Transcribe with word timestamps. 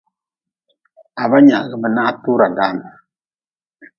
Ha 1.17 1.23
ba 1.29 1.37
nyaagʼbe 1.47 1.87
na 1.91 2.01
ha 2.07 2.11
tura 2.23 2.47
dan. 2.57 2.77